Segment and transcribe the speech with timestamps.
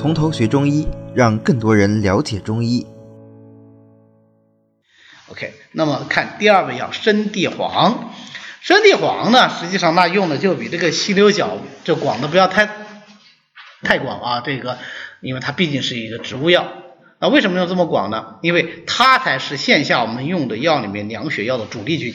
[0.00, 2.86] 从头学中医，让更多人了解中医。
[5.28, 8.14] OK，那么看第二味药生地黄。
[8.62, 12.66] 生地黄呢，实际上那用的就比这个犀牛角就广的不要太
[13.82, 14.40] 太广啊。
[14.40, 14.78] 这个，
[15.20, 16.72] 因为它毕竟是一个植物药。
[17.20, 18.36] 那为什么用这么广呢？
[18.40, 22.14] 因为它才是线下我们用的药里面凉血药的主力军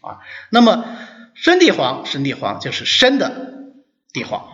[0.00, 0.24] 啊。
[0.48, 0.86] 那么
[1.34, 3.52] 生地黄，生地黄就是生的
[4.14, 4.48] 地黄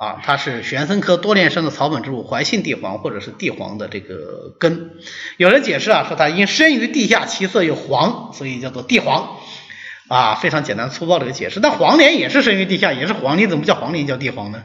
[0.00, 4.92] 啊，它是玄参科多年生的草本植物，怀性地黄或者是地黄的这个根。
[5.36, 9.36] 有人解释啊，说它因生于地下，其色又黄，所以叫做地黄。
[10.08, 11.60] 啊，非常简单粗暴的一个解释。
[11.60, 14.62] 那黄连也是生于地下，也是黄，你怎么叫黄连叫地黄呢？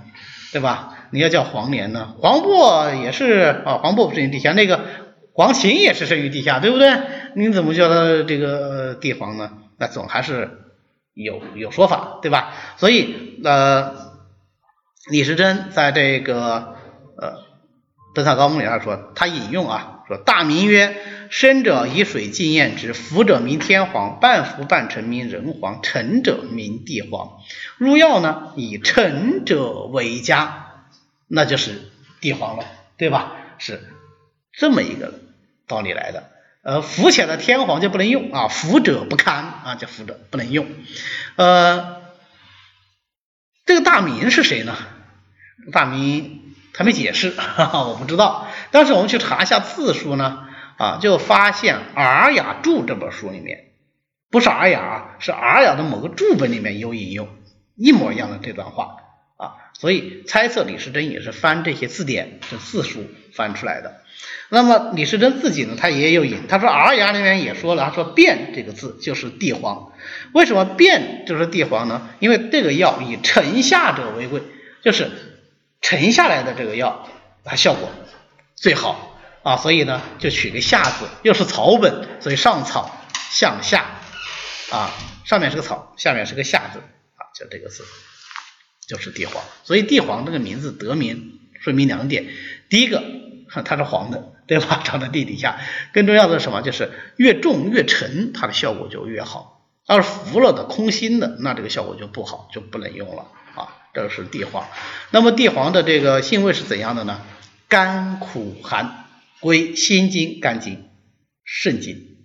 [0.53, 0.99] 对吧？
[1.11, 2.13] 你要叫黄连呢？
[2.17, 4.85] 黄柏也是啊，黄柏不生于地下，那个
[5.33, 6.93] 黄芩也是生于地下，对不对？
[7.35, 9.51] 你怎么叫它这个地黄呢？
[9.77, 10.49] 那总还是
[11.13, 12.53] 有有说法，对吧？
[12.77, 14.04] 所以呃，
[15.09, 16.77] 李时珍在这个
[17.17, 17.31] 呃
[18.15, 20.95] 《本草纲目》里边说，他引用啊，说大明曰。
[21.27, 27.39] 生者以水浸验之，浮者名天皇，半浮半沉名人皇，沉者名地皇。
[27.77, 30.85] 入药呢，以沉者为佳，
[31.27, 33.33] 那就是地黄了，对吧？
[33.57, 33.81] 是
[34.53, 35.15] 这么一个
[35.67, 36.29] 道理来的。
[36.61, 40.67] 呃，浮起来的天皇就不能用啊，浮者不堪啊，叫浮者不能用。
[41.37, 42.03] 呃，
[43.65, 44.77] 这个大明是谁呢？
[45.71, 46.41] 大明
[46.73, 48.47] 他没解释，哈哈，我不知道。
[48.71, 50.41] 但是我们去查一下字数呢。
[50.77, 53.67] 啊，就发现《尔雅注》这本书里面，
[54.29, 57.29] 不是尔雅，是尔雅的某个注本里面有引用
[57.77, 58.97] 一模一样的这段话
[59.37, 64.01] 啊，所以猜测李时珍也是翻这些字典这字书翻出来的。
[64.49, 69.93] 那么李时珍自己呢，他也有引，他说《尔雅》里面也说了，他说“变”这个字就是地黄，
[70.33, 72.09] 为什么“变”就是地黄呢？
[72.19, 74.41] 因为这个药以沉下者为贵，
[74.83, 75.09] 就是
[75.87, 77.07] 沉下来的这个药，
[77.43, 77.91] 它效果
[78.55, 79.11] 最好。
[79.43, 82.89] 啊，所以呢，就取个下字，又是草本，所以上草
[83.29, 83.85] 向下
[84.71, 84.89] 啊，
[85.23, 87.83] 上面是个草，下面是个下字啊，就这个字
[88.87, 89.43] 就是地黄。
[89.63, 92.25] 所以地黄这个名字得名说明两点，
[92.67, 93.03] 第一个
[93.63, 94.81] 它是黄的，对吧？
[94.83, 95.59] 长在地底下。
[95.93, 96.63] 更重要的是什么？
[96.63, 99.69] 就是越重越沉，它的效果就越好。
[99.85, 103.27] 要是浮了的、空心的，那这个效果就不好，就不能用了。
[103.95, 104.67] 这是地黄。
[105.09, 107.21] 那么地黄的这个性味是怎样的呢？
[107.67, 109.01] 甘苦寒。
[109.41, 110.89] 归心经、肝经、
[111.43, 112.17] 肾经，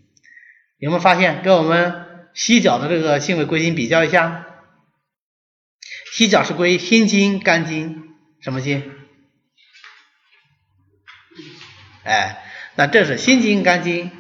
[0.79, 1.43] 有没有发现？
[1.43, 4.47] 跟我们犀角的这个性味归经比较一下，
[6.13, 8.91] 犀角是归心经、肝经，什么经？
[12.05, 12.43] 哎，
[12.77, 14.11] 那这是心经、肝经、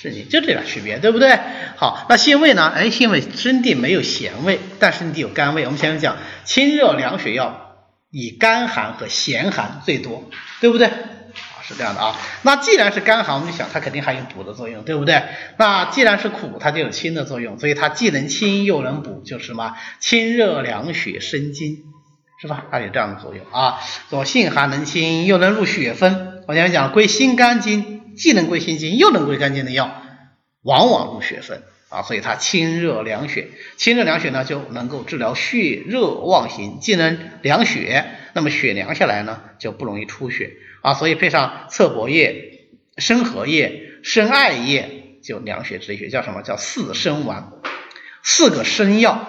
[0.00, 1.36] 事情，就这点区别，对不对？
[1.76, 2.72] 好，那性味呢？
[2.72, 5.64] 哎，性味生地没有咸味，但生地有甘味。
[5.64, 7.74] 我们前面讲清热凉血药，
[8.12, 10.86] 以甘寒和咸寒最多，对不对？
[10.86, 15.22] 啊是这样的啊，那既然是甘寒，我们就想它肯定还有补的作用，对不对？
[15.58, 21.82] 那既然是苦，它就有清的作用，所以它既能清又能补，就是什么清热凉血生津，
[22.40, 22.64] 是吧？
[22.70, 23.80] 它有这样的作用啊。
[24.08, 26.42] 说性寒能清，又能入血分。
[26.46, 30.02] 我前面讲归心肝经，既能归心经，又能归肝经的药，
[30.62, 32.02] 往往入血分啊。
[32.02, 40.52] 所以它清热凉血，清热凉血呢就能够治疗血热妄行，既能凉血，那么血凉下来呢就不容易出血。
[40.82, 47.50] 啊，所以配上侧柏叶、生荷叶、生艾叶，就凉血止血，叫什么叫四生丸？
[48.22, 49.26] 四个生药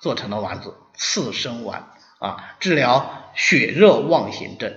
[0.00, 1.88] 做成的丸子，四生丸
[2.18, 4.74] 啊，治疗血热妄行症。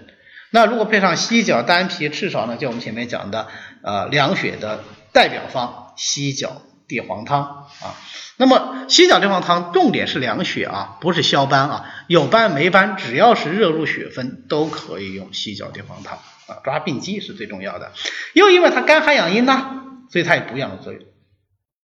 [0.56, 2.56] 那如果配上犀角、丹皮、赤芍呢？
[2.56, 3.50] 就我们前面讲的
[3.82, 7.42] 呃凉血的代表方犀角地黄汤
[7.82, 7.92] 啊。
[8.38, 11.94] 那么犀角地黄汤重点是凉血啊，不是消斑啊。
[12.08, 16.64] 有斑没斑，只要是热入血分，都可以用犀角地黄汤啊。
[16.64, 17.92] 抓病机是最重要的，
[18.34, 21.02] 又因为它甘寒养阴呐，所以它有补养的作用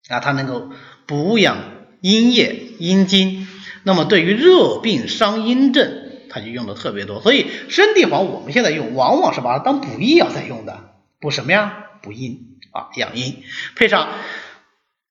[0.09, 0.19] 啊。
[0.19, 0.69] 它能够
[1.07, 1.55] 补养
[2.01, 3.47] 阴液、阴经。
[3.83, 7.21] 那么对于热病伤阴症，它就用的特别多。
[7.21, 11.85] 所以生地黄我们现在用，往往是把它当补益药在用的，补什么呀？
[12.01, 13.43] 补阴啊，养阴，
[13.75, 14.09] 配上。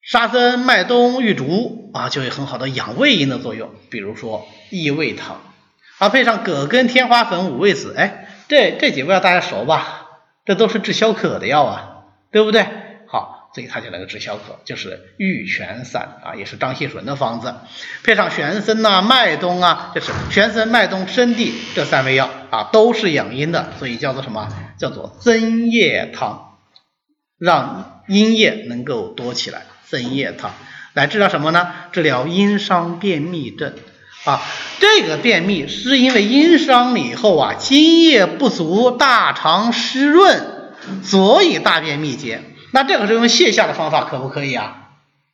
[0.00, 3.72] 沙参、麦冬、玉竹啊，就有很好的养胃阴的作用。
[3.90, 5.42] 比如说益胃汤，
[5.98, 10.06] 啊，配上葛根、天花粉、五味子，哎，这这几味药大家熟吧？
[10.46, 12.66] 这都是治消渴的药啊，对不对？
[13.54, 17.54] 所以它就能够治消渴，就是玉泉散啊，也是张锡纯的方子。
[18.04, 24.48] 配上玄参呐、麦冬啊，就是玄参、麦冬、生地这三味药啊，都是养阴的，所以叫做什么？
[24.78, 26.58] 叫做增液汤，
[27.38, 29.62] 让阴液能够多起来。
[29.88, 30.52] 增液汤
[30.92, 31.72] 来治疗什么呢？
[31.92, 33.72] 治疗阴伤便秘症
[34.24, 34.42] 啊，
[34.78, 42.42] 这个便秘是因为阴伤了以后啊，津液不足，大肠湿润，所以大便秘结。
[42.72, 44.90] 那这个时候用泻下的方法可不可以啊？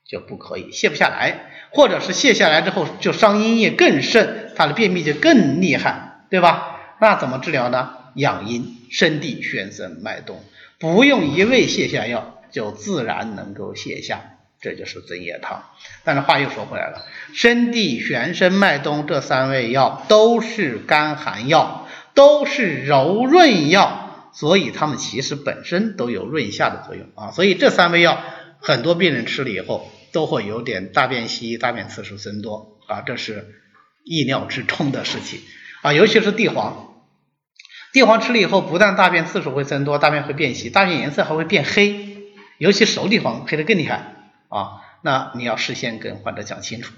[0.07, 6.77] 就不可以，泻不下来，或者是泻下来之后就伤阴液更甚，他的便秘就更厉害，对吧？
[7.01, 7.91] 那怎么治疗呢？
[8.13, 10.43] 养阴，生地、玄参、麦冬，
[10.79, 14.21] 不用一味泻下药，就自然能够泻下。
[14.61, 15.63] 这就是增液汤，
[16.03, 24.04] 但是话又说回来了，生地、玄参、麦冬这三味药都是甘寒药，都是柔润药，
[24.35, 27.31] 所以它们其实本身都有润下的作用啊。
[27.31, 28.21] 所以这三味药，
[28.59, 33.55] 很多病人吃了以后都会有点大便稀、大便次数增多啊，这是
[34.03, 35.39] 意料之中的事情
[35.81, 35.93] 啊。
[35.93, 37.03] 尤其是地黄，
[37.93, 42.17] 地黄吃了以后，不但大便次数会增多，大便会变稀，大便颜色还会变黑，
[42.57, 44.13] 尤其熟地黄黑的更厉害。
[44.49, 46.93] 啊，那你要事先跟患者讲清楚，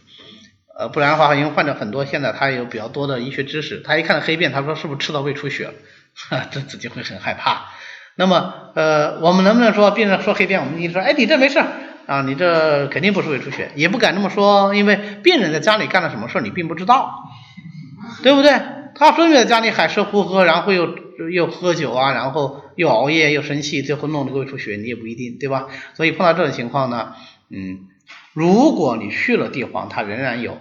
[0.78, 5.74] 呃，不然的话，因为患者很多现在他有比较多的医学知识，他一看到黑便，他说是不是吃到胃出血了？
[6.52, 7.68] 这自己会很害怕。
[8.16, 11.60] 那么，呃，我们能不能说病人说黑便，我们医生说，哎，你这没事
[12.08, 17.30] 啊，你这肯定不是胃出血，也不敢这么说，因为病人在家里干了什么事你并不知道，
[18.24, 18.60] 对不对？
[18.96, 20.96] 他说你在家里海吃胡喝，然后又
[21.32, 25.68] 又喝酒啊，然后又熬夜又生气，最后弄得胃出血，你也不一定，对吧？
[25.94, 27.14] 所以碰到这种情况呢？
[27.52, 27.88] 嗯，
[28.34, 30.58] 如果你去了地黄，它仍然有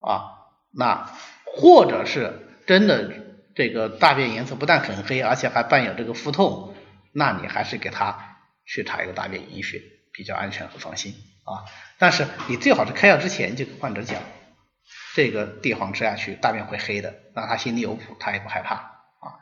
[0.00, 0.30] 啊，
[0.70, 1.10] 那
[1.44, 3.10] 或者是真的
[3.54, 6.74] 这个大便颜色不但很黑，而且还伴有这个腹痛，
[7.12, 11.14] 那你还是给他去查一个大便隐血，比较安全和放心
[11.44, 11.64] 啊。
[11.98, 14.22] 但是你最好是开药之前就跟患者讲，
[15.14, 19.40] 这个地黄吃下去大便会黑的，让他心里有谱，他也不害怕啊。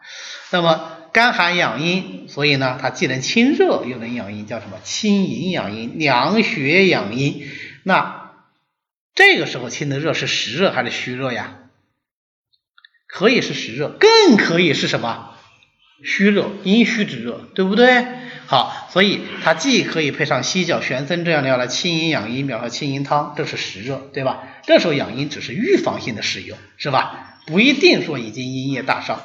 [0.51, 0.99] 那么。
[1.13, 4.79] 甘寒养阴，所以呢，它既能清热又能养阴，叫什么？
[4.83, 7.47] 清营养阴，凉血养阴。
[7.85, 8.33] 那
[9.15, 11.62] 这个时候清的热是实热还是虚热呀？
[13.13, 15.35] 可以是实热，更可以是什么？
[16.03, 18.07] 虚热，阴虚之热，对不对？
[18.47, 24.43] 好，所以它既可以配上犀角、玄参这样的药来清阴养阴，比方说清阴汤，这是实热，对吧？
[24.67, 27.39] 这时候养阴只是预防性的使用，是吧？
[27.47, 29.21] 不一定说已经阴液大伤。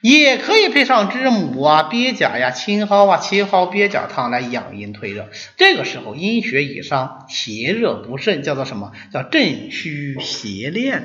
[0.00, 5.28] 也可以配上知母啊、鳖甲呀、青蒿啊、青蒿鳖甲汤来养阴退热。
[5.56, 11.04] 这个时候阴血已伤，邪热不盛，叫做什么叫正虚邪练，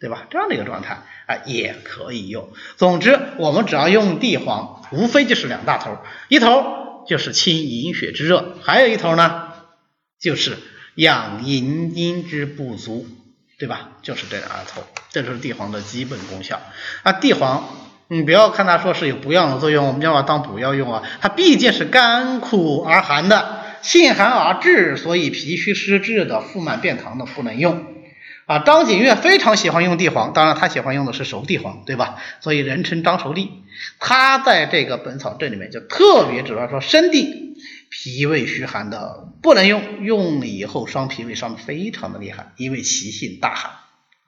[0.00, 0.26] 对吧？
[0.30, 2.48] 这样的一个状态啊，也可以用。
[2.76, 5.98] 总之，我们只要用地黄，无非就是两大头，
[6.28, 9.48] 一头就是清阴血之热，还有一头呢，
[10.18, 10.56] 就是
[10.94, 13.06] 养阴阴之不足，
[13.58, 13.90] 对吧？
[14.02, 16.60] 就是这两头，这就是地黄的基本功效。
[17.02, 17.68] 啊，地黄。
[18.12, 21.00] 你不要看它说是有补养的作用，我们要把它当补药用啊。
[21.20, 27.89] 它毕竟是甘苦而寒的，性寒而滞，所以脾虚湿滞的、腹满便溏的不能用
[28.50, 28.58] 啊。
[28.60, 32.16] 张景岳非常喜欢用地黄，当然他喜欢用的是熟地黄，对吧？
[32.40, 33.50] 所以人称张熟地。
[33.98, 37.56] 他在这个《本草证》里面就特别指出说，生地
[37.88, 43.70] 脾胃虚寒的不能用，用了以后伤脾胃伤的非常的厉害，因为其性大寒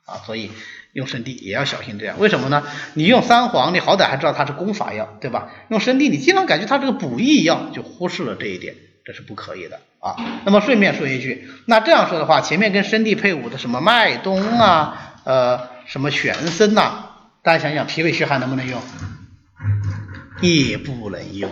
[0.04, 0.50] 啊，所以。
[0.92, 2.62] 用生地也要小心，这样为什么呢？
[2.92, 5.50] 你用三黄，你好歹还知道它是功法药，对吧？
[5.70, 8.74] 用生地，你经常感觉它这个补益药，就忽视了这一点，
[9.06, 10.42] 这是不可以的啊。
[10.44, 17.04] 那么顺便说一句，那这样说的话，前面跟生地配伍的什么麦冬啊，呃，什么玄参呐，
[17.42, 18.82] 大家想想，脾胃虚寒能不能用？
[20.40, 21.50] 也不能用，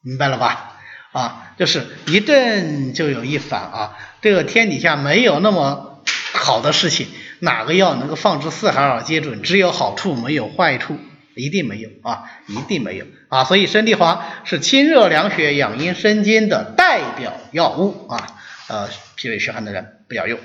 [0.00, 0.70] 明白了吧？
[1.12, 7.08] 啊，就是一正就有一反啊，这个天底下没有那么好的事情。
[7.40, 9.42] 哪个药能够放之四海而皆准？
[9.42, 10.96] 只有好处没有坏处，
[11.36, 13.44] 一定没有啊，一定没有啊！
[13.44, 18.26] 所以生地黄是清热凉血、养阴生津的代表药物啊，
[18.68, 20.38] 呃，脾胃虚寒的人不要用。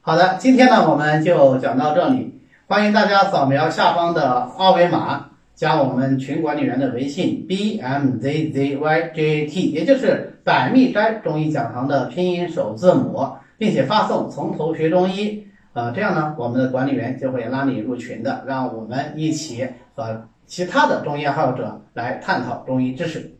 [0.00, 13.28] 好的，今天呢我们就讲到这里，欢迎大家扫描下方的二维码，加我们群管理员的微信 b m z z y j t，也就是百密斋中医讲堂的拼音首字母。
[13.60, 15.47] 并且发送“从头学中医”，
[15.78, 23.37] 呃，这样呢，我们的管理员就会拉你入群的，让我们一起和其他的中医爱好者来探讨中医知识。